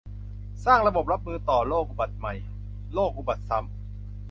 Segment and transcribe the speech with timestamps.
[0.65, 2.33] สร้างระบบรับมือต่อโรคอุบัติใหม่
[2.93, 3.71] โรคอุบัติซ้ำ